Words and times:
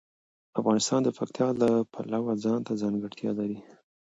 افغانستان 0.59 0.99
د 1.03 1.09
پکتیا 1.17 1.47
د 1.61 1.63
پلوه 1.93 2.33
ځانته 2.45 2.73
ځانګړتیا 2.81 3.31
لري. 3.39 3.59